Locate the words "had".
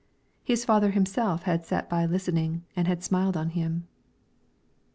1.43-1.63, 2.87-3.03